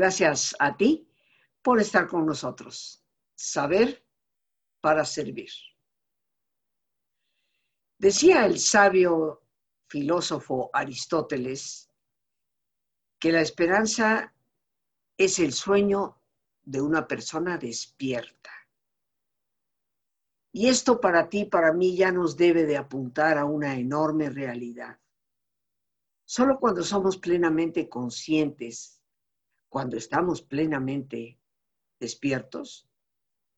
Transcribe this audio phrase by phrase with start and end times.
[0.00, 1.06] Gracias a ti
[1.60, 3.04] por estar con nosotros.
[3.34, 4.02] Saber
[4.80, 5.50] para servir.
[7.98, 9.42] Decía el sabio
[9.88, 11.90] filósofo Aristóteles
[13.18, 14.32] que la esperanza
[15.18, 16.16] es el sueño
[16.62, 18.52] de una persona despierta.
[20.50, 24.98] Y esto para ti, para mí, ya nos debe de apuntar a una enorme realidad.
[26.24, 28.99] Solo cuando somos plenamente conscientes,
[29.70, 31.38] cuando estamos plenamente
[32.00, 32.88] despiertos,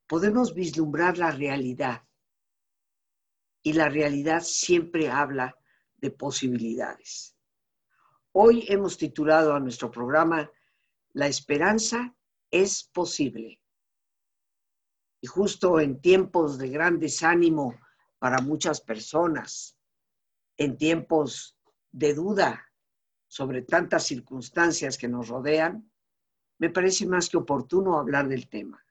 [0.07, 2.03] podemos vislumbrar la realidad.
[3.63, 5.57] Y la realidad siempre habla
[5.97, 7.35] de posibilidades.
[8.33, 10.51] Hoy hemos titulado a nuestro programa
[11.15, 12.15] La esperanza
[12.51, 13.61] es posible.
[15.23, 17.81] Y justo en tiempos de gran desánimo
[18.19, 19.79] para muchas personas,
[20.59, 21.57] en tiempos
[21.91, 22.71] de duda
[23.29, 25.92] sobre tantas circunstancias que nos rodean,
[26.59, 28.85] me parece más que oportuno hablar del tema.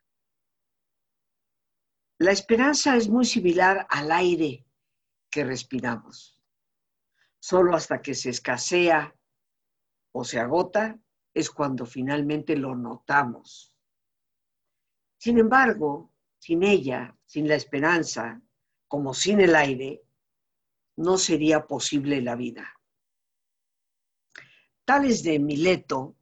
[2.20, 4.66] La esperanza es muy similar al aire
[5.30, 6.40] que respiramos.
[7.40, 9.16] Solo hasta que se escasea
[10.12, 11.00] o se agota
[11.34, 13.76] es cuando finalmente lo notamos.
[15.18, 18.42] Sin embargo, sin ella, sin la esperanza,
[18.88, 20.04] como sin el aire,
[20.98, 22.80] no sería posible la vida.
[24.86, 26.18] Tales de Mileto,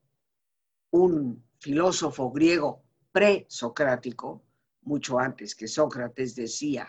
[0.91, 4.43] un filósofo griego presocrático,
[4.81, 6.87] mucho antes que Sócrates, decía,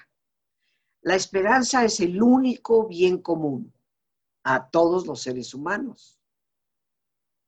[1.03, 3.73] la esperanza es el único bien común
[4.43, 6.19] a todos los seres humanos.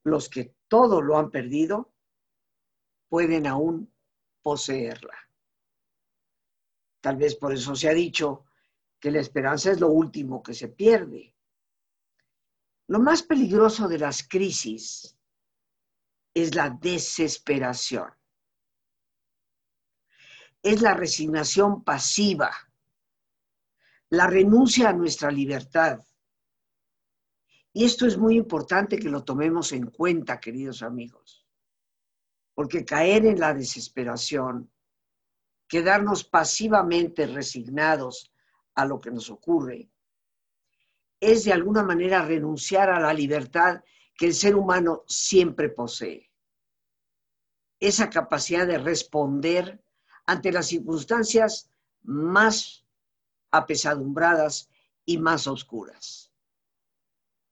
[0.04, 1.92] Los que todo lo han perdido
[3.08, 3.92] pueden aún
[4.42, 5.14] poseerla.
[7.00, 8.44] Tal vez por eso se ha dicho
[8.98, 11.34] que la esperanza es lo último que se pierde.
[12.86, 15.16] Lo más peligroso de las crisis
[16.34, 18.10] es la desesperación.
[20.62, 22.52] Es la resignación pasiva,
[24.10, 26.00] la renuncia a nuestra libertad,
[27.72, 31.46] y esto es muy importante que lo tomemos en cuenta, queridos amigos,
[32.54, 34.70] porque caer en la desesperación,
[35.66, 38.30] quedarnos pasivamente resignados
[38.74, 39.90] a lo que nos ocurre,
[41.18, 43.82] es de alguna manera renunciar a la libertad
[44.22, 46.30] que el ser humano siempre posee.
[47.80, 49.82] Esa capacidad de responder
[50.26, 51.68] ante las circunstancias
[52.02, 52.86] más
[53.50, 54.70] apesadumbradas
[55.04, 56.30] y más oscuras.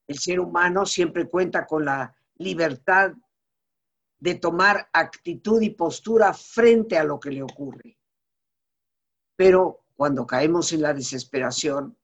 [0.06, 3.14] El ser humano siempre cuenta con la libertad
[4.20, 7.98] de tomar actitud y postura frente a lo que le ocurre.
[9.34, 11.98] Pero cuando caemos en la desesperación,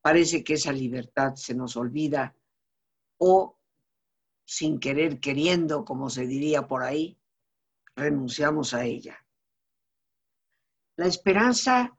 [0.00, 2.36] parece que esa libertad se nos olvida
[3.18, 3.56] o
[4.50, 7.16] sin querer queriendo, como se diría por ahí,
[7.94, 9.24] renunciamos a ella.
[10.96, 11.96] La esperanza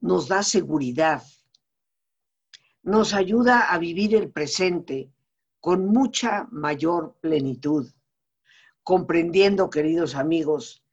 [0.00, 1.22] nos da seguridad,
[2.82, 5.14] nos ayuda a vivir el presente
[5.60, 7.90] con mucha mayor plenitud,
[8.82, 10.84] comprendiendo, queridos amigos,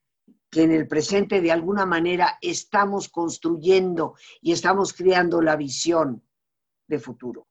[0.50, 6.24] que en el presente de alguna manera estamos construyendo y estamos creando la visión
[6.88, 7.51] de futuro.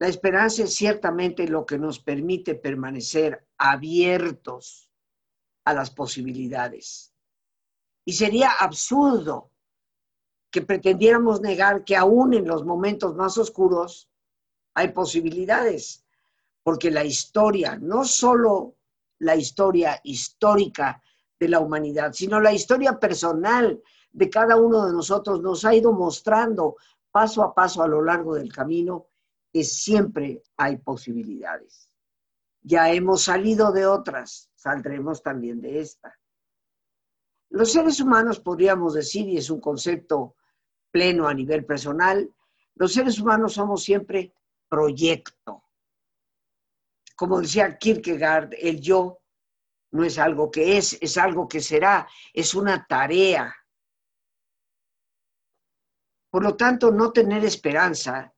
[0.00, 4.90] La esperanza es ciertamente lo que nos permite permanecer abiertos
[5.66, 7.12] a las posibilidades.
[8.06, 9.50] Y sería absurdo
[10.50, 14.08] que pretendiéramos negar que aún en los momentos más oscuros
[14.72, 16.02] hay posibilidades,
[16.62, 18.76] porque la historia, no solo
[19.18, 21.02] la historia histórica
[21.38, 23.82] de la humanidad, sino la historia personal
[24.12, 26.76] de cada uno de nosotros nos ha ido mostrando
[27.10, 29.09] paso a paso a lo largo del camino
[29.52, 31.90] que siempre hay posibilidades.
[32.62, 36.18] Ya hemos salido de otras, saldremos también de esta.
[37.50, 40.36] Los seres humanos podríamos decir, y es un concepto
[40.90, 42.32] pleno a nivel personal,
[42.74, 44.32] los seres humanos somos siempre
[44.68, 45.64] proyecto.
[47.16, 49.20] Como decía Kierkegaard, el yo
[49.92, 53.54] no es algo que es, es algo que será, es una tarea.
[56.30, 58.32] Por lo tanto, no tener esperanza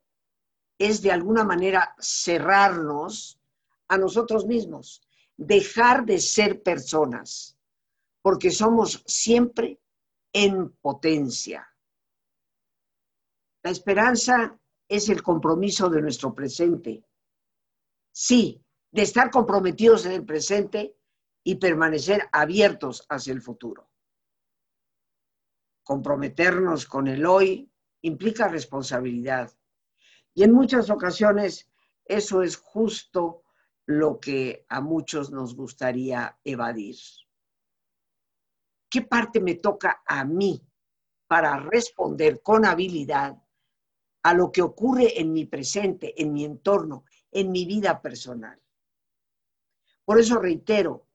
[0.79, 3.41] es de alguna manera cerrarnos
[3.89, 5.03] a nosotros mismos,
[5.37, 7.57] dejar de ser personas,
[8.23, 9.81] porque somos siempre
[10.33, 11.69] en potencia.
[13.63, 14.59] La esperanza
[14.89, 17.05] es el compromiso de nuestro presente.
[18.13, 20.97] Sí, de estar comprometidos en el presente
[21.45, 23.89] y permanecer abiertos hacia el futuro.
[25.83, 27.71] Comprometernos con el hoy
[28.03, 29.51] implica responsabilidad.
[30.34, 31.69] Y en muchas ocasiones
[32.05, 33.43] eso es justo
[33.87, 36.96] lo que a muchos nos gustaría evadir.
[38.88, 40.62] ¿Qué parte me toca a mí
[41.26, 43.43] para responder con habilidad
[44.23, 48.61] a lo que ocurre en mi presente, en mi entorno, en mi vida personal?
[50.05, 51.08] Por eso reitero,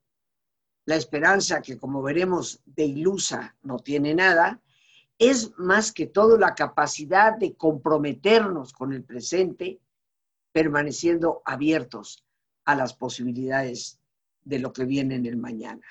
[0.85, 4.61] la esperanza, que como veremos de ilusa no tiene nada,
[5.19, 9.81] es más que todo la capacidad de comprometernos con el presente,
[10.51, 12.25] permaneciendo abiertos
[12.65, 13.99] a las posibilidades
[14.41, 15.85] de lo que viene en el mañana.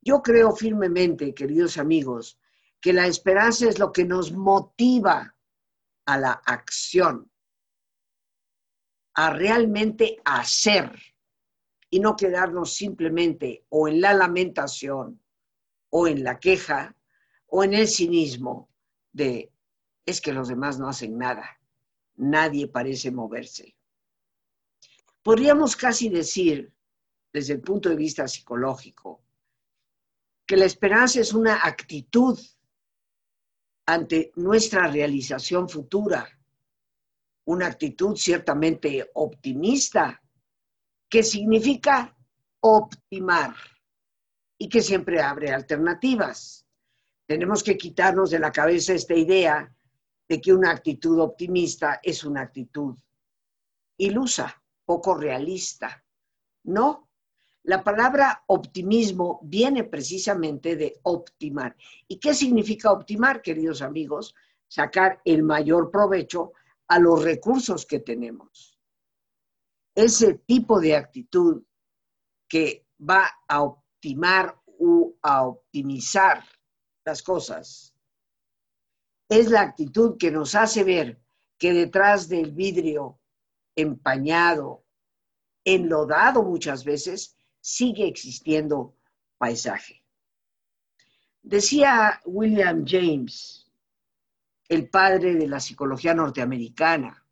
[0.00, 2.38] Yo creo firmemente, queridos amigos,
[2.80, 5.36] que la esperanza es lo que nos motiva
[6.06, 7.30] a la acción,
[9.14, 10.98] a realmente hacer
[11.90, 15.22] y no quedarnos simplemente o en la lamentación
[15.90, 16.96] o en la queja
[17.54, 18.70] o en el cinismo
[19.12, 19.52] de
[20.06, 21.60] es que los demás no hacen nada,
[22.16, 23.76] nadie parece moverse.
[25.22, 26.72] Podríamos casi decir,
[27.30, 29.22] desde el punto de vista psicológico,
[30.46, 32.40] que la esperanza es una actitud
[33.84, 36.26] ante nuestra realización futura,
[37.44, 40.22] una actitud ciertamente optimista,
[41.06, 42.16] que significa
[42.60, 43.54] optimar
[44.56, 46.62] y que siempre abre alternativas.
[47.26, 49.74] Tenemos que quitarnos de la cabeza esta idea
[50.28, 52.96] de que una actitud optimista es una actitud
[53.98, 56.04] ilusa poco realista.
[56.64, 57.08] No,
[57.64, 61.76] la palabra optimismo viene precisamente de optimar.
[62.08, 64.34] ¿Y qué significa optimar, queridos amigos?
[64.66, 66.52] Sacar el mayor provecho
[66.88, 68.78] a los recursos que tenemos.
[69.94, 71.62] Ese tipo de actitud
[72.48, 76.42] que va a optimar o a optimizar
[77.04, 77.94] las cosas
[79.28, 81.20] es la actitud que nos hace ver
[81.58, 83.20] que detrás del vidrio
[83.74, 84.84] empañado
[85.64, 88.96] enlodado muchas veces, sigue existiendo
[89.38, 90.04] paisaje.
[91.42, 93.70] Decía William James,
[94.68, 97.24] el padre de la psicología norteamericana,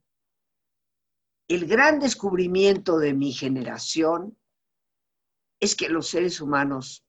[1.49, 4.37] el gran descubrimiento de mi generación
[5.59, 7.05] es que los seres humanos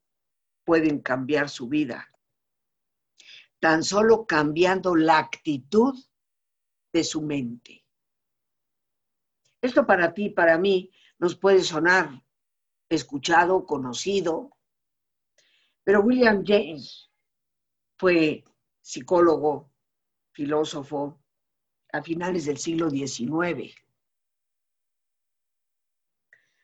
[0.64, 2.11] pueden cambiar su vida,
[3.62, 5.94] tan solo cambiando la actitud
[6.92, 7.86] de su mente.
[9.62, 12.26] Esto para ti, para mí, nos puede sonar
[12.90, 14.58] escuchado, conocido,
[15.84, 17.12] pero William James
[17.98, 18.44] fue
[18.82, 19.72] psicólogo,
[20.32, 21.22] filósofo
[21.94, 23.76] a finales del siglo XIX.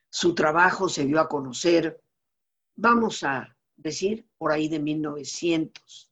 [0.09, 2.01] Su trabajo se dio a conocer,
[2.75, 6.11] vamos a decir, por ahí de 1900,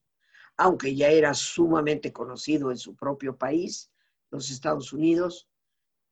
[0.58, 3.92] aunque ya era sumamente conocido en su propio país,
[4.32, 5.50] los Estados Unidos,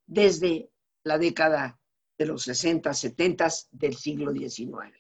[0.05, 0.69] desde
[1.03, 1.79] la década
[2.17, 4.97] de los 60, 70 del siglo XIX.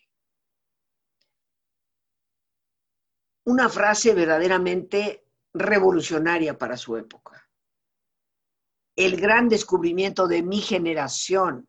[3.45, 7.49] Una frase verdaderamente revolucionaria para su época.
[8.95, 11.67] El gran descubrimiento de mi generación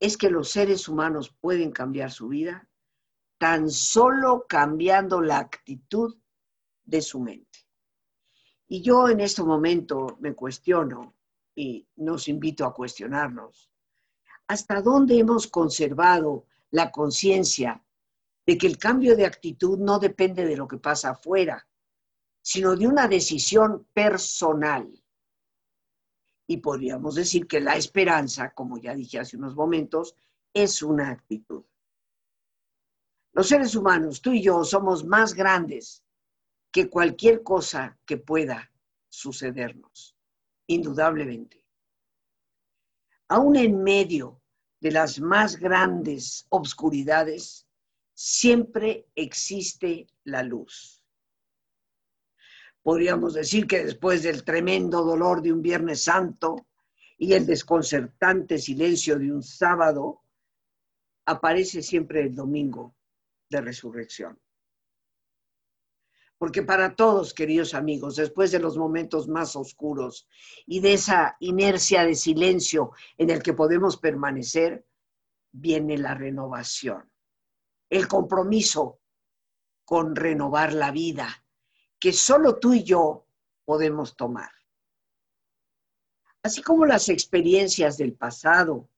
[0.00, 2.69] es que los seres humanos pueden cambiar su vida
[3.40, 6.14] tan solo cambiando la actitud
[6.84, 7.58] de su mente.
[8.68, 11.14] Y yo en este momento me cuestiono,
[11.54, 13.70] y nos invito a cuestionarnos.
[14.46, 17.82] ¿Hasta dónde hemos conservado la conciencia
[18.44, 21.66] de que el cambio de actitud no depende de lo que pasa afuera,
[22.42, 25.02] sino de una decisión personal?
[26.46, 30.14] Y podríamos decir que la esperanza, como ya dije hace unos momentos,
[30.52, 31.64] es una actitud.
[33.32, 36.04] Los seres humanos, tú y yo, somos más grandes
[36.72, 38.70] que cualquier cosa que pueda
[39.08, 40.16] sucedernos
[40.66, 41.64] indudablemente.
[43.28, 44.40] Aún en medio
[44.80, 47.66] de las más grandes obscuridades,
[48.14, 51.04] siempre existe la luz.
[52.82, 56.66] Podríamos decir que después del tremendo dolor de un Viernes Santo
[57.18, 60.22] y el desconcertante silencio de un sábado,
[61.26, 62.96] aparece siempre el domingo
[63.50, 64.40] de resurrección.
[66.38, 70.26] Porque para todos, queridos amigos, después de los momentos más oscuros
[70.64, 74.86] y de esa inercia de silencio en el que podemos permanecer,
[75.52, 77.10] viene la renovación,
[77.90, 79.00] el compromiso
[79.84, 81.44] con renovar la vida,
[81.98, 83.26] que solo tú y yo
[83.66, 84.50] podemos tomar.
[86.42, 88.88] Así como las experiencias del pasado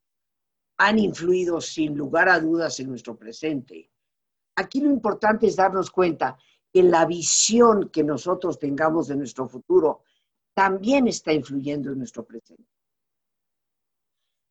[0.77, 3.92] han influido sin lugar a dudas en nuestro presente,
[4.57, 6.37] aquí lo importante es darnos cuenta
[6.73, 10.03] que la visión que nosotros tengamos de nuestro futuro
[10.55, 12.69] también está influyendo en nuestro presente.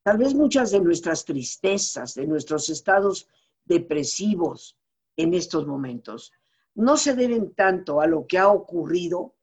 [0.03, 3.27] Tal vez muchas de nuestras tristezas, de nuestros estados
[3.65, 4.77] depresivos
[5.15, 6.33] en estos momentos,
[6.73, 9.35] no se deben tanto a lo que ha ocurrido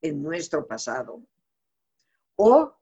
[0.00, 1.22] en nuestro pasado
[2.36, 2.76] o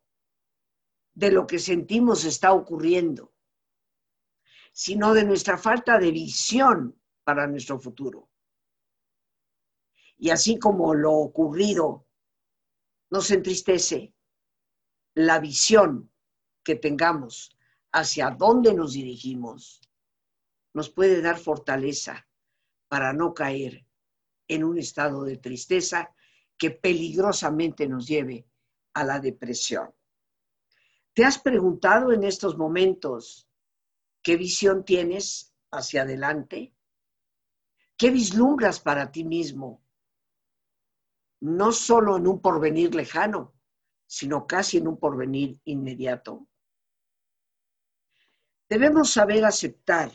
[1.15, 3.33] de lo que sentimos está ocurriendo,
[4.73, 8.29] sino de nuestra falta de visión para nuestro futuro.
[10.19, 12.07] Y así como lo ocurrido
[13.11, 14.15] nos entristece,
[15.15, 16.11] la visión
[16.65, 17.57] que tengamos
[17.93, 19.81] hacia dónde nos dirigimos
[20.75, 22.27] nos puede dar fortaleza
[22.89, 23.85] para no caer
[24.49, 26.15] en un estado de tristeza
[26.57, 28.47] que peligrosamente nos lleve
[28.95, 29.93] a la depresión.
[31.15, 33.49] ¿Te has preguntado en estos momentos
[34.23, 36.75] qué visión tienes hacia adelante?
[37.97, 39.83] ¿Qué vislumbras para ti mismo?
[41.41, 43.55] No solo en un porvenir lejano,
[44.07, 46.47] sino casi en un porvenir inmediato.
[48.69, 50.13] Debemos saber aceptar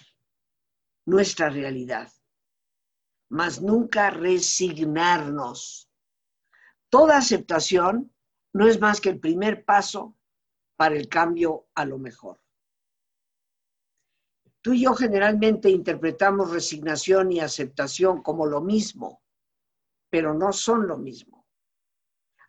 [1.05, 2.12] nuestra realidad,
[3.29, 5.89] mas nunca resignarnos.
[6.89, 8.13] Toda aceptación
[8.53, 10.15] no es más que el primer paso
[10.75, 12.39] para el cambio a lo mejor.
[14.67, 19.21] Tú y yo generalmente interpretamos resignación y aceptación como lo mismo,
[20.09, 21.47] pero no son lo mismo.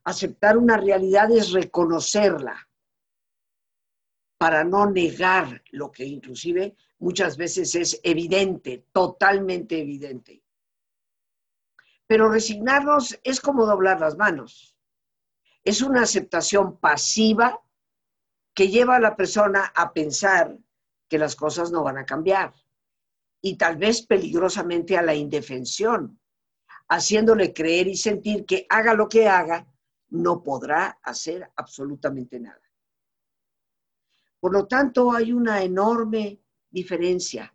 [0.02, 2.68] Aceptar una realidad es reconocerla,
[4.36, 10.42] para no negar lo que inclusive muchas veces es evidente, totalmente evidente.
[12.04, 14.76] Pero resignarnos es como doblar las manos.
[15.62, 17.62] Es una aceptación pasiva
[18.54, 20.58] que lleva a la persona a pensar
[21.08, 22.54] que las cosas no van a cambiar
[23.40, 26.20] y tal vez peligrosamente a la indefensión,
[26.88, 29.66] haciéndole creer y sentir que haga lo que haga,
[30.10, 32.62] no podrá hacer absolutamente nada.
[34.40, 37.54] Por lo tanto, hay una enorme diferencia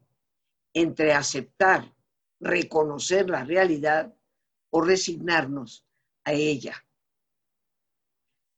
[0.74, 1.94] entre aceptar,
[2.40, 4.14] reconocer la realidad
[4.70, 5.86] o resignarnos
[6.26, 6.76] a ella.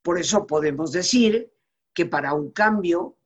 [0.01, 1.51] Por eso podemos decir
[1.93, 3.17] que para un cambio,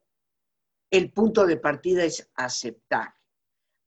[0.92, 3.14] el punto de partida es aceptar.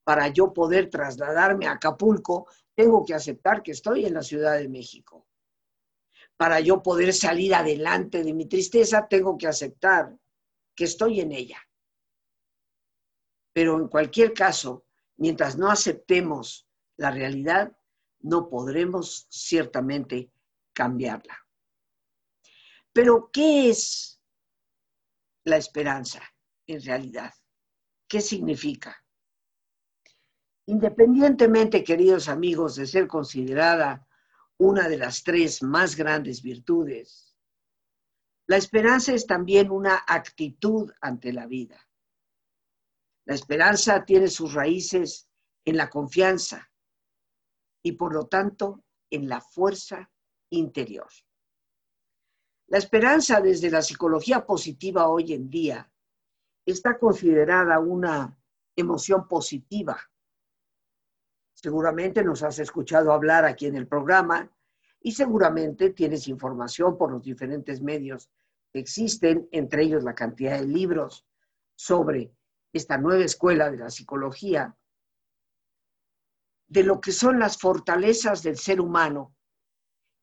[0.04, 4.68] Para yo poder trasladarme a Acapulco, tengo que aceptar que estoy en la Ciudad de
[4.68, 5.28] México.
[6.36, 10.16] Para yo poder salir adelante de mi tristeza, tengo que aceptar
[10.74, 11.60] que estoy en ella.
[13.52, 16.66] Pero en cualquier caso, mientras no aceptemos
[16.96, 17.76] la realidad,
[18.20, 20.32] no podremos ciertamente
[20.72, 21.38] cambiarla.
[22.92, 24.20] Pero, ¿qué es
[25.44, 26.31] la esperanza
[26.66, 27.32] en realidad?
[28.08, 28.96] ¿Qué significa?
[30.66, 34.06] Independientemente, queridos amigos, de ser considerada
[34.58, 37.36] una de las tres más grandes virtudes,
[38.46, 41.88] la esperanza es también una actitud ante la vida.
[43.24, 45.28] La esperanza tiene sus raíces
[45.64, 46.70] en la confianza
[47.82, 50.10] y por lo tanto en la fuerza
[50.50, 51.08] interior.
[52.66, 55.91] La esperanza desde la psicología positiva hoy en día
[56.64, 58.38] está considerada una
[58.76, 59.98] emoción positiva.
[61.54, 64.50] Seguramente nos has escuchado hablar aquí en el programa
[65.00, 68.30] y seguramente tienes información por los diferentes medios
[68.72, 71.26] existen, entre ellos la cantidad de libros
[71.74, 72.32] sobre
[72.72, 74.76] esta nueva escuela de la psicología,
[76.68, 79.34] de lo que son las fortalezas del ser humano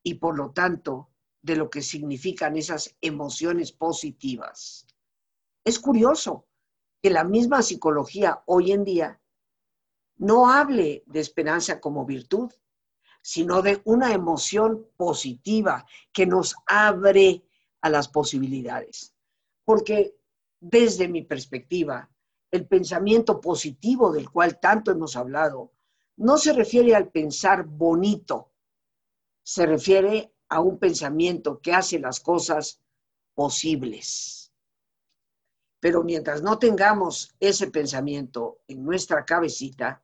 [0.03, 4.87] y por lo tanto de lo que significan esas emociones positivas.
[5.63, 6.47] Es curioso
[7.01, 9.21] que la misma psicología hoy en día
[10.17, 12.51] no hable de esperanza como virtud,
[13.21, 17.43] sino de una emoción positiva que nos abre
[17.81, 19.13] a las posibilidades.
[19.63, 20.15] Porque
[20.59, 22.09] desde mi perspectiva,
[22.51, 25.71] el pensamiento positivo del cual tanto hemos hablado
[26.17, 28.51] no se refiere al pensar bonito,
[29.43, 32.81] se refiere a un pensamiento que hace las cosas
[33.33, 34.38] posibles.
[35.79, 40.03] Pero mientras no tengamos ese pensamiento en nuestra cabecita,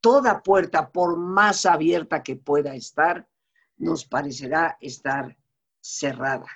[0.00, 3.28] toda puerta, por más abierta que pueda estar,
[3.76, 5.36] nos parecerá estar
[5.80, 6.48] cerrada.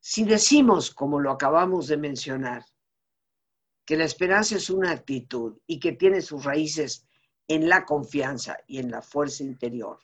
[0.00, 2.64] Si decimos, como lo acabamos de mencionar,
[3.84, 7.06] que la esperanza es una actitud y que tiene sus raíces
[7.48, 9.98] en la confianza y en la fuerza interior,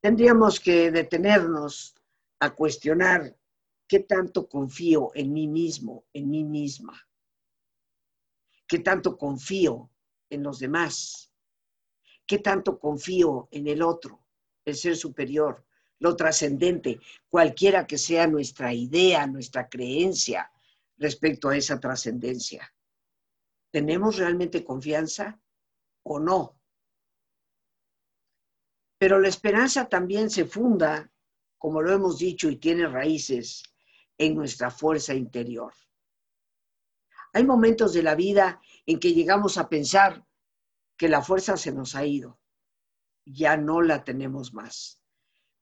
[0.00, 1.94] tendríamos que detenernos
[2.40, 3.36] a cuestionar
[3.86, 7.08] qué tanto confío en mí mismo, en mí misma,
[8.66, 9.90] qué tanto confío
[10.28, 11.32] en los demás,
[12.26, 14.26] qué tanto confío en el otro,
[14.64, 15.64] el ser superior,
[16.00, 20.50] lo trascendente, cualquiera que sea nuestra idea, nuestra creencia
[20.98, 22.72] respecto a esa trascendencia.
[23.70, 25.40] ¿Tenemos realmente confianza
[26.02, 26.58] o no?
[28.98, 31.10] Pero la esperanza también se funda,
[31.58, 33.62] como lo hemos dicho, y tiene raíces
[34.18, 35.72] en nuestra fuerza interior.
[37.32, 40.26] Hay momentos de la vida en que llegamos a pensar
[40.96, 42.40] que la fuerza se nos ha ido,
[43.26, 45.02] ya no la tenemos más.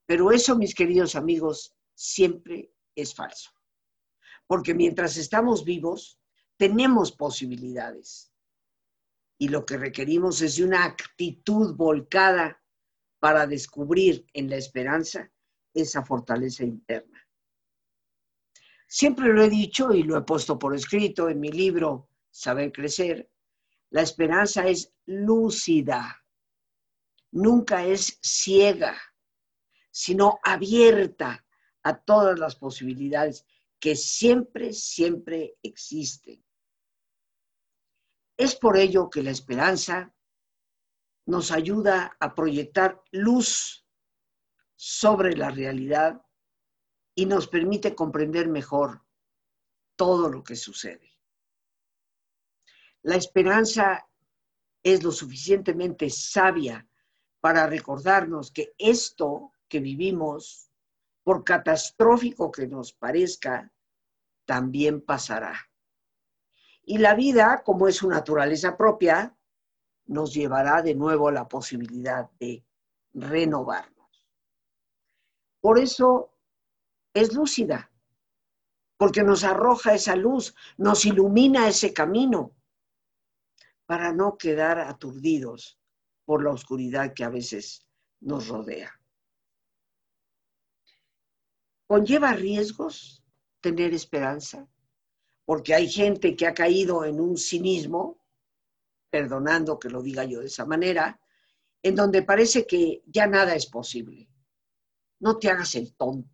[0.06, 3.50] Pero eso, mis queridos amigos, siempre es falso.
[4.46, 6.20] Porque mientras estamos vivos,
[6.56, 8.32] tenemos posibilidades.
[9.38, 12.62] Y lo que requerimos es de una actitud volcada
[13.18, 15.32] para descubrir en la esperanza
[15.72, 17.23] esa fortaleza interna.
[18.96, 23.28] Siempre lo he dicho y lo he puesto por escrito en mi libro Saber Crecer,
[23.90, 26.24] la esperanza es lúcida,
[27.32, 28.96] nunca es ciega,
[29.90, 31.44] sino abierta
[31.82, 33.44] a todas las posibilidades
[33.80, 36.44] que siempre, siempre existen.
[38.36, 40.14] Es por ello que la esperanza
[41.26, 43.84] nos ayuda a proyectar luz
[44.76, 46.24] sobre la realidad
[47.14, 49.02] y nos permite comprender mejor
[49.96, 51.12] todo lo que sucede.
[53.02, 54.08] La esperanza
[54.82, 56.88] es lo suficientemente sabia
[57.40, 60.70] para recordarnos que esto que vivimos,
[61.22, 63.72] por catastrófico que nos parezca,
[64.44, 65.54] también pasará.
[66.82, 69.36] Y la vida, como es su naturaleza propia,
[70.06, 72.64] nos llevará de nuevo a la posibilidad de
[73.14, 74.28] renovarnos.
[75.60, 76.33] Por eso
[77.14, 77.90] es lúcida,
[78.98, 82.54] porque nos arroja esa luz, nos ilumina ese camino
[83.86, 85.78] para no quedar aturdidos
[86.24, 87.86] por la oscuridad que a veces
[88.20, 88.92] nos rodea.
[91.86, 93.22] ¿Conlleva riesgos
[93.60, 94.66] tener esperanza?
[95.44, 98.18] Porque hay gente que ha caído en un cinismo,
[99.10, 101.20] perdonando que lo diga yo de esa manera,
[101.82, 104.28] en donde parece que ya nada es posible.
[105.20, 106.33] No te hagas el tonto,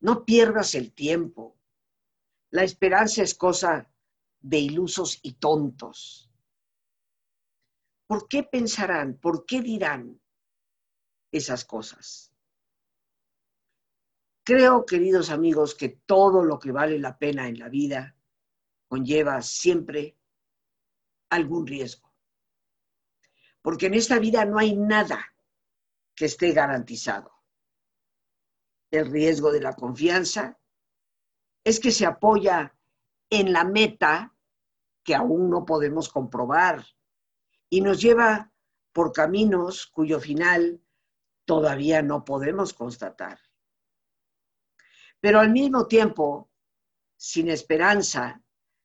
[0.00, 1.56] no pierdas el tiempo.
[2.50, 3.90] La esperanza es cosa
[4.40, 6.30] de ilusos y tontos.
[8.06, 9.18] ¿Por qué pensarán?
[9.18, 10.20] ¿Por qué dirán
[11.32, 12.32] esas cosas?
[14.44, 18.16] Creo, queridos amigos, que todo lo que vale la pena en la vida
[18.86, 20.16] conlleva siempre
[21.30, 22.14] algún riesgo.
[23.60, 25.34] Porque en esta vida no hay nada
[26.14, 27.35] que esté garantizado.
[28.90, 30.58] El riesgo de la confianza
[31.64, 32.74] es que se apoya
[33.30, 34.34] en la meta
[35.02, 36.84] que aún no podemos comprobar
[37.68, 38.52] y nos lleva
[38.92, 40.80] por caminos cuyo final
[41.44, 43.38] todavía no podemos constatar.
[45.20, 46.50] Pero al mismo tiempo,
[47.16, 48.42] sin esperanza,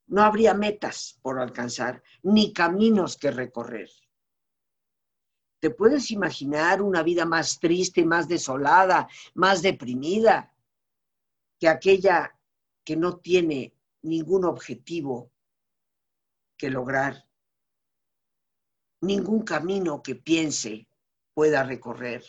[0.08, 3.90] no habría metas por alcanzar, ni caminos que recorrer.
[5.62, 10.52] ¿Te puedes imaginar una vida más triste, más desolada, más deprimida
[11.60, 12.36] que aquella
[12.84, 15.32] que no tiene ningún objetivo
[16.58, 17.28] que lograr
[19.02, 20.88] ningún camino que piense
[21.34, 22.24] pueda recorrer.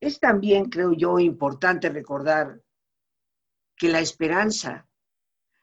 [0.00, 2.62] Es también, creo yo, importante recordar
[3.74, 4.86] que la esperanza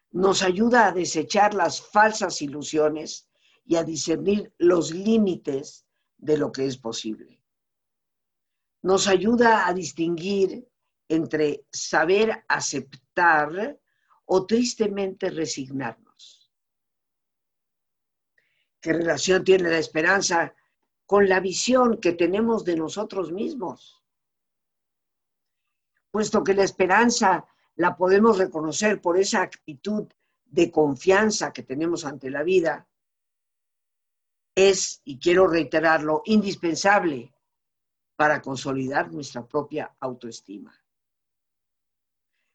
[0.09, 3.26] nos ayuda a desechar las falsas ilusiones
[3.67, 5.85] y a discernir los límites
[6.17, 7.43] de lo que es posible.
[8.81, 10.65] Nos ayuda a distinguir
[11.09, 13.77] entre saber aceptar
[14.25, 16.49] o tristemente resignarnos.
[18.79, 20.55] ¿Qué relación tiene la esperanza
[21.05, 24.01] con la visión que tenemos de nosotros mismos?
[26.09, 30.07] Puesto que la esperanza la podemos reconocer por esa actitud
[30.45, 32.86] de confianza que tenemos ante la vida,
[34.57, 37.31] es, y quiero reiterarlo, indispensable
[38.15, 40.75] para consolidar nuestra propia autoestima.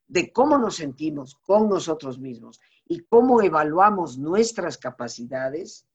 [0.08, 5.86] De cómo nos sentimos con nosotros mismos y cómo evaluamos nuestras capacidades,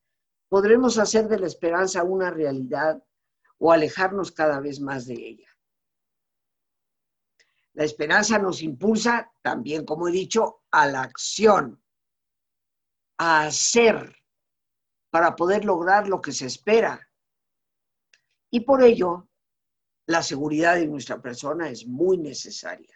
[0.47, 3.03] podremos hacer de la esperanza una realidad
[3.57, 5.49] o alejarnos cada vez más de ella.
[7.73, 11.83] La esperanza nos impulsa también, como he dicho, a la acción,
[13.17, 14.15] a hacer
[15.09, 17.09] para poder lograr lo que se espera.
[18.49, 19.27] Y por ello,
[20.05, 22.95] la seguridad de nuestra persona es muy necesaria,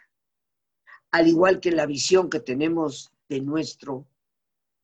[1.12, 4.08] al igual que la visión que tenemos de nuestro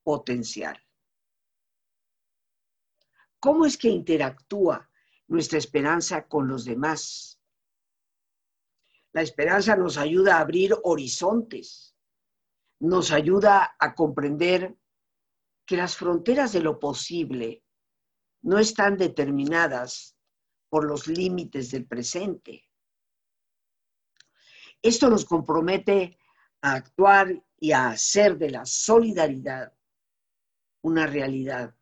[0.04, 0.82] potencial.
[3.40, 4.90] ¿Cómo es que interactúa
[5.28, 7.40] nuestra esperanza con los demás
[9.14, 11.96] La esperanza nos ayuda a abrir horizontes,
[12.80, 14.78] nos ayuda a comprender
[15.68, 17.62] que las fronteras de lo posible
[18.42, 20.16] no están determinadas
[20.70, 22.64] por los límites del presente.
[24.82, 26.18] Esto nos compromete
[26.62, 29.74] a actuar y a hacer de la solidaridad
[30.84, 31.76] una realidad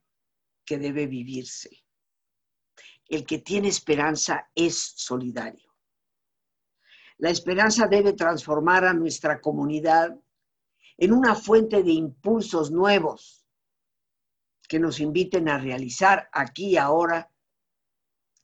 [0.66, 1.86] que debe vivirse.
[3.08, 5.76] El que tiene esperanza es solidario.
[7.18, 10.20] La esperanza debe transformar a nuestra comunidad
[10.98, 13.45] en una fuente de impulsos nuevos
[14.68, 17.32] que nos inviten a realizar aquí y ahora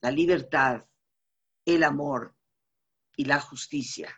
[0.01, 0.85] la libertad,
[1.65, 2.35] el amor
[3.15, 4.09] y la justicia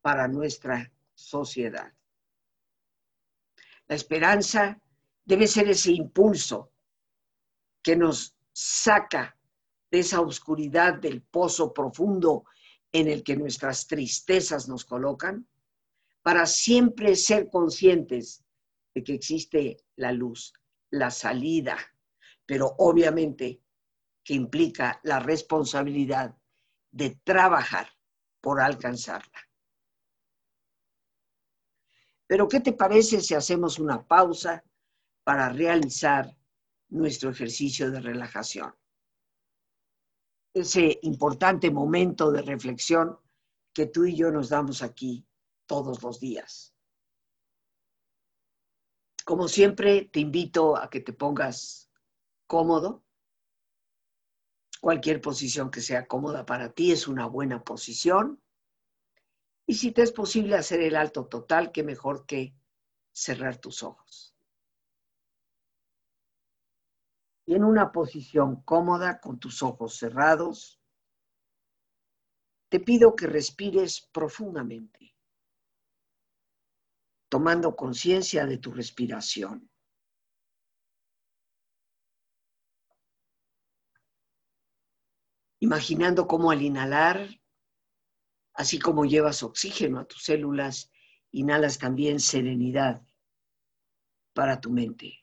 [0.00, 1.92] para nuestra sociedad.
[3.88, 4.80] La esperanza
[5.24, 6.72] debe ser ese impulso
[7.82, 9.36] que nos saca
[9.90, 12.44] de esa oscuridad del pozo profundo
[12.92, 15.46] en el que nuestras tristezas nos colocan,
[16.22, 18.44] para siempre ser conscientes
[18.94, 20.52] de que existe la luz,
[20.90, 21.76] la salida,
[22.44, 23.62] pero obviamente
[24.22, 26.36] que implica la responsabilidad
[26.90, 27.88] de trabajar
[28.40, 29.38] por alcanzarla.
[32.26, 34.64] Pero ¿qué te parece si hacemos una pausa
[35.22, 36.36] para realizar
[36.88, 38.74] nuestro ejercicio de relajación?
[40.52, 43.18] Ese importante momento de reflexión
[43.72, 45.26] que tú y yo nos damos aquí
[45.66, 46.75] todos los días.
[49.26, 51.90] Como siempre, te invito a que te pongas
[52.46, 53.04] cómodo.
[54.80, 58.40] Cualquier posición que sea cómoda para ti es una buena posición.
[59.66, 62.54] Y si te es posible hacer el alto total, qué mejor que
[63.10, 64.36] cerrar tus ojos.
[67.46, 70.80] Y en una posición cómoda, con tus ojos cerrados,
[72.68, 75.15] te pido que respires profundamente
[77.36, 79.70] tomando conciencia de tu respiración.
[85.60, 87.28] Imaginando cómo al inhalar,
[88.54, 90.90] así como llevas oxígeno a tus células,
[91.30, 93.02] inhalas también serenidad
[94.32, 95.22] para tu mente.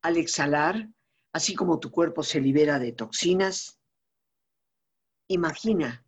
[0.00, 0.88] Al exhalar,
[1.34, 3.78] así como tu cuerpo se libera de toxinas,
[5.26, 6.07] imagina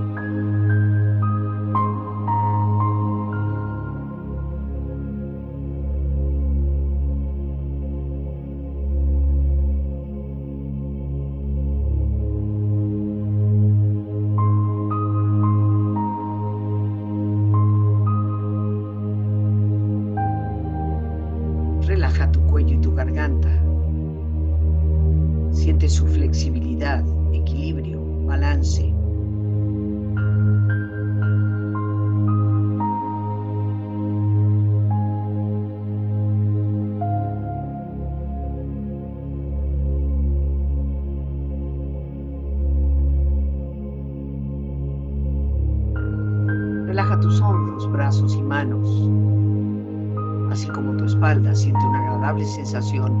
[52.51, 53.20] sensación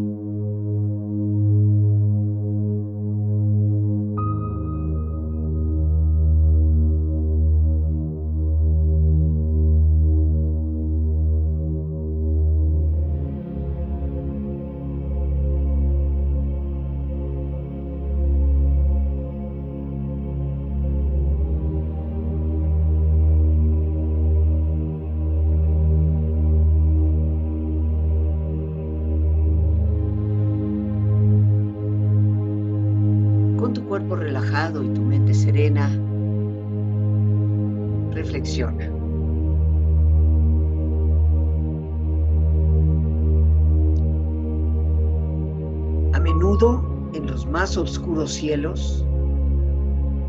[46.61, 49.03] En los más oscuros cielos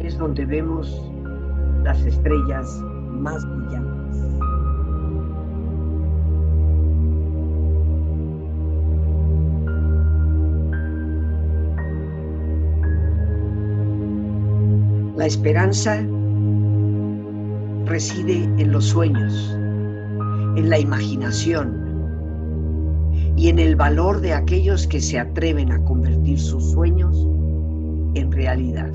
[0.01, 0.91] es donde vemos
[1.85, 2.67] las estrellas
[3.11, 4.17] más brillantes.
[15.19, 15.97] La esperanza
[17.85, 19.55] reside en los sueños,
[20.57, 21.82] en la imaginación
[23.43, 27.27] y en el valor de aquellos que se atreven a convertir sus sueños
[28.15, 28.93] en realidad.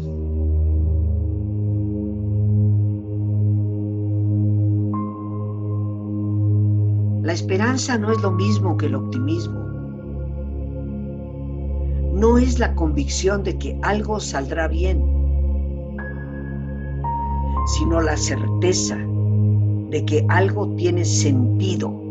[7.23, 9.59] La esperanza no es lo mismo que el optimismo.
[12.13, 15.03] No es la convicción de que algo saldrá bien
[17.77, 18.97] sino la certeza
[19.89, 22.06] de que algo tiene sentido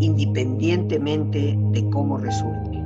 [0.00, 2.76] independientemente de cómo resulte.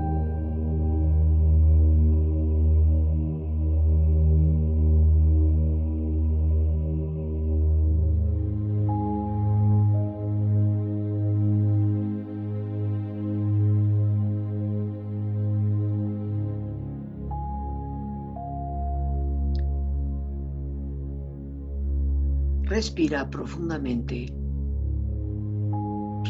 [22.71, 24.40] Respira profundamente.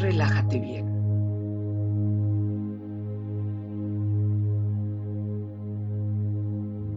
[0.01, 0.87] Relájate bien.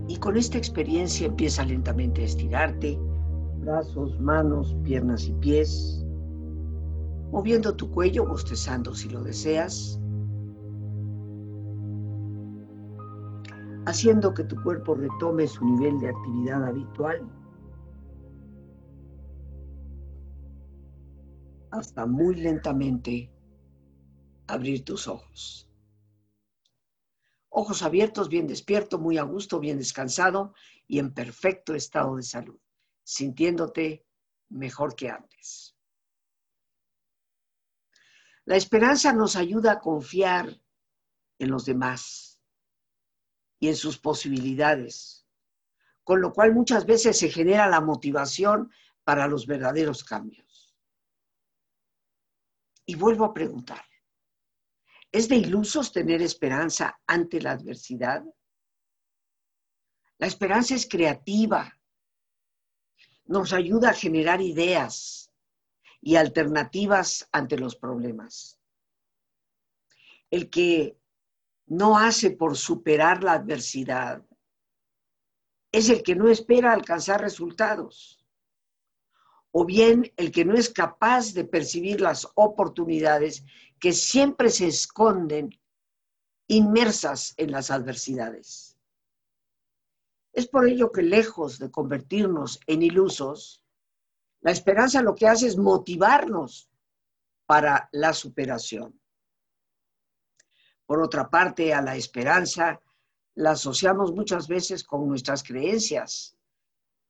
[0.07, 2.97] Y con esta experiencia empieza lentamente a estirarte,
[3.59, 6.05] brazos, manos, piernas y pies,
[7.31, 9.99] moviendo tu cuello, bostezando si lo deseas,
[13.85, 17.21] haciendo que tu cuerpo retome su nivel de actividad habitual
[21.83, 23.29] hasta muy lentamente
[24.47, 25.69] abrir tus ojos.
[27.49, 30.53] Ojos abiertos, bien despierto, muy a gusto, bien descansado
[30.87, 32.57] y en perfecto estado de salud,
[33.03, 34.05] sintiéndote
[34.47, 35.75] mejor que antes.
[38.45, 40.61] La esperanza nos ayuda a confiar
[41.37, 42.39] en los demás
[43.59, 45.27] y en sus posibilidades,
[46.05, 48.71] con lo cual muchas veces se genera la motivación
[49.03, 50.42] para los verdaderos cambios.
[52.85, 53.83] Y vuelvo a preguntar,
[55.11, 58.23] ¿es de ilusos tener esperanza ante la adversidad?
[60.17, 61.79] La esperanza es creativa,
[63.25, 65.31] nos ayuda a generar ideas
[66.01, 68.59] y alternativas ante los problemas.
[70.29, 70.97] El que
[71.67, 74.25] no hace por superar la adversidad
[75.71, 78.22] es el que no espera alcanzar resultados
[79.55, 83.45] o bien el que no es capaz de percibir las oportunidades
[83.79, 85.51] que siempre se esconden
[86.47, 88.75] inmersas en las adversidades.
[90.33, 93.63] Es por ello que lejos de convertirnos en ilusos,
[94.41, 96.71] la esperanza lo que hace es motivarnos
[97.45, 98.99] para la superación.
[100.87, 102.81] Por otra parte, a la esperanza
[103.35, 106.35] la asociamos muchas veces con nuestras creencias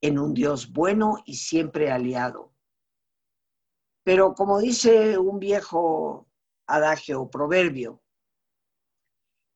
[0.04, 2.52] en un Dios bueno y siempre aliado.
[4.02, 6.28] Pero como dice un viejo
[6.66, 8.02] adagio o proverbio,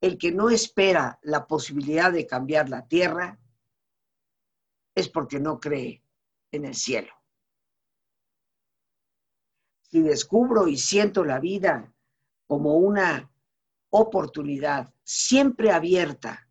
[0.00, 3.38] el que no espera la posibilidad de cambiar la tierra
[4.94, 6.02] es porque no cree
[6.50, 7.12] en el cielo.
[9.82, 11.92] Si descubro y siento la vida
[12.46, 13.30] como una
[13.90, 16.48] oportunidad siempre abierta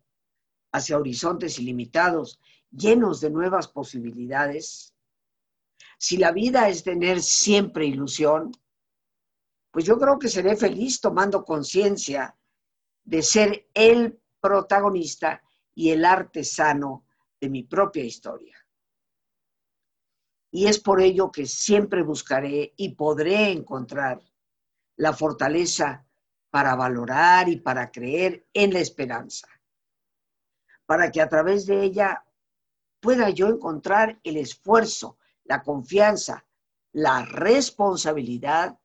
[0.70, 2.38] hacia horizontes ilimitados
[2.70, 4.94] llenos de nuevas posibilidades,
[5.98, 8.52] si la vida es tener siempre ilusión,
[9.70, 12.36] pues yo creo que seré feliz tomando conciencia
[13.04, 15.42] de ser el protagonista
[15.74, 17.04] y el artesano
[17.40, 18.56] de mi propia historia.
[20.50, 24.22] Y es por ello que siempre buscaré y podré encontrar
[24.96, 26.06] la fortaleza
[26.50, 29.46] para valorar y para creer en la esperanza,
[30.86, 32.24] para que a través de ella
[33.00, 36.46] pueda yo encontrar el esfuerzo, la confianza,
[36.92, 38.78] la responsabilidad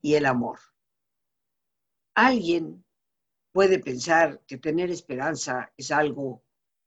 [0.00, 0.58] y el amor.
[2.14, 2.84] Alguien
[3.52, 6.42] puede pensar que tener esperanza es algo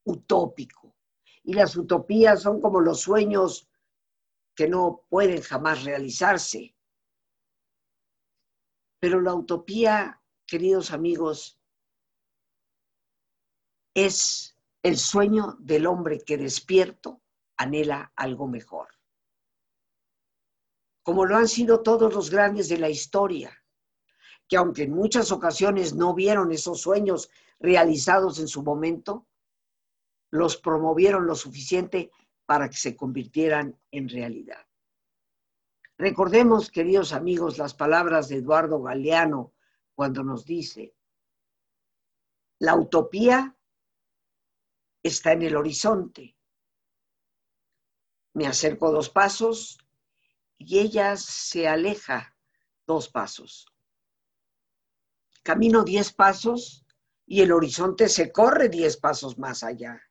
[0.05, 0.95] utópico
[1.43, 3.69] y las utopías son como los sueños
[4.55, 6.75] que no pueden jamás realizarse.
[8.99, 11.59] Pero la utopía, queridos amigos,
[13.93, 14.52] es
[14.83, 17.21] el sueño del hombre que despierto
[17.55, 18.89] anhela algo mejor.
[21.01, 23.63] Como lo han sido todos los grandes de la historia,
[24.47, 29.25] que aunque en muchas ocasiones no vieron esos sueños realizados en su momento,
[30.31, 32.11] los promovieron lo suficiente
[32.45, 34.65] para que se convirtieran en realidad.
[35.97, 39.53] Recordemos, queridos amigos, las palabras de Eduardo Galeano
[39.95, 40.93] cuando nos dice,
[42.59, 43.55] la utopía
[45.03, 46.37] está en el horizonte.
[48.33, 49.77] Me acerco dos pasos
[50.57, 52.35] y ella se aleja
[52.87, 53.67] dos pasos.
[55.43, 56.85] Camino diez pasos
[57.25, 60.01] y el horizonte se corre diez pasos más allá.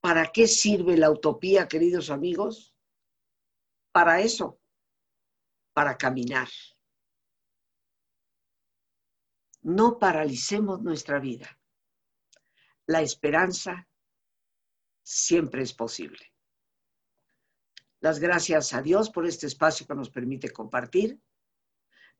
[0.00, 2.74] ¿Para qué sirve la utopía, queridos amigos?
[3.92, 4.58] Para eso,
[5.72, 6.48] para caminar.
[9.62, 11.58] No paralicemos nuestra vida
[12.86, 13.88] la esperanza
[15.02, 16.32] siempre es posible.
[18.00, 21.20] Las gracias a Dios por este espacio que nos permite compartir.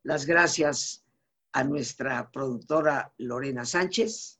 [0.01, 1.05] Las gracias
[1.51, 4.39] a nuestra productora Lorena Sánchez.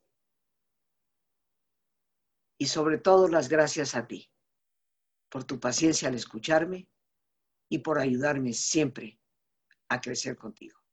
[2.58, 4.32] Y sobre todo las gracias a ti
[5.30, 6.88] por tu paciencia al escucharme
[7.70, 9.20] y por ayudarme siempre
[9.90, 10.85] a crecer contigo.